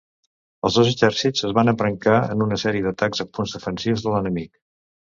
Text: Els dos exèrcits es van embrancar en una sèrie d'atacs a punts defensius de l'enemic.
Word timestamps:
Els 0.69 0.77
dos 0.79 0.89
exèrcits 0.91 1.45
es 1.49 1.53
van 1.59 1.69
embrancar 1.75 2.17
en 2.31 2.43
una 2.49 2.61
sèrie 2.65 2.87
d'atacs 2.89 3.25
a 3.27 3.31
punts 3.39 3.57
defensius 3.59 4.07
de 4.09 4.17
l'enemic. 4.19 4.57